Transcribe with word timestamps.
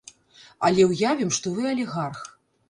Але 0.69 0.85
уявім, 0.93 1.35
што 1.39 1.53
вы 1.59 1.69
алігарх. 1.73 2.25